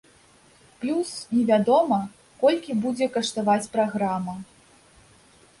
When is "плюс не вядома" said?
0.83-1.99